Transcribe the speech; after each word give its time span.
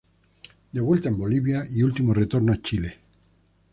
De 0.71 0.81
vuelta 0.81 1.09
en 1.09 1.17
Bolivia 1.19 1.63
y 1.69 1.83
último 1.83 2.11
retorno 2.11 2.53
a 2.53 2.59
Chile. 2.63 2.97